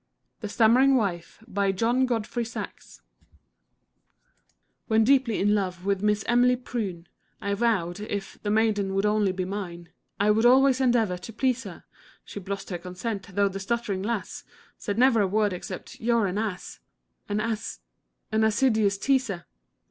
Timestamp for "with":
5.85-6.01